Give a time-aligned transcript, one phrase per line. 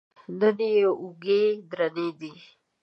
[0.39, 1.41] نن یې اوږې
[1.71, 2.33] درنې دي.